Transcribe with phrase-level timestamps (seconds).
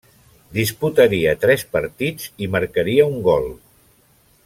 [0.57, 3.47] Disputaria tres partits i marcaria un gol.